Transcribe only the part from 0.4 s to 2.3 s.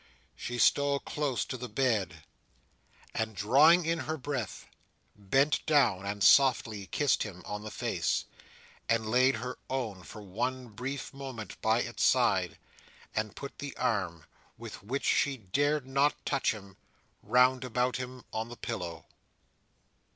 stole close to the bed,